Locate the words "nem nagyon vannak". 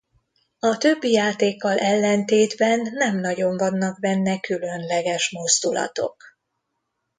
2.91-3.99